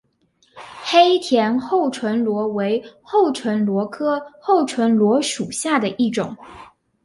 [0.83, 6.35] 黑田厚唇螺为厚唇螺科厚唇螺属下的一个种。